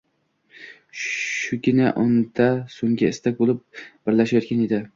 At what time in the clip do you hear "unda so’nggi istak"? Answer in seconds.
2.05-3.39